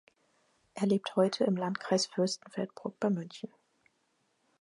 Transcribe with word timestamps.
Er 0.73 0.87
lebt 0.87 1.15
heute 1.15 1.43
im 1.43 1.55
Landkreis 1.55 2.07
Fürstenfeldbruck 2.07 2.99
bei 2.99 3.11
München. 3.11 3.51